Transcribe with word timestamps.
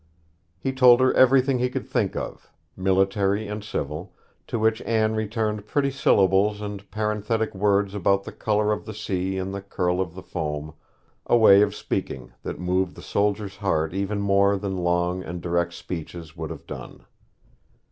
He 0.57 0.73
told 0.73 0.99
her 0.99 1.13
everything 1.13 1.59
he 1.59 1.69
could 1.69 1.87
think 1.87 2.15
of, 2.15 2.49
military 2.75 3.47
and 3.47 3.63
civil, 3.63 4.15
to 4.47 4.57
which 4.57 4.81
Anne 4.81 5.13
returned 5.15 5.67
pretty 5.67 5.91
syllables 5.91 6.59
and 6.59 6.89
parenthetic 6.89 7.53
words 7.53 7.93
about 7.93 8.23
the 8.23 8.31
colour 8.31 8.71
of 8.73 8.85
the 8.87 8.95
sea 8.95 9.37
and 9.37 9.53
the 9.53 9.61
curl 9.61 10.01
of 10.01 10.15
the 10.15 10.23
foam 10.23 10.73
a 11.27 11.37
way 11.37 11.61
of 11.61 11.75
speaking 11.75 12.31
that 12.41 12.57
moved 12.59 12.95
the 12.95 13.03
soldier's 13.03 13.57
heart 13.57 13.93
even 13.93 14.19
more 14.21 14.57
than 14.57 14.77
long 14.83 15.21
and 15.23 15.39
direct 15.39 15.73
speeches 15.75 16.35
would 16.35 16.49
have 16.49 16.65
done. 16.65 17.05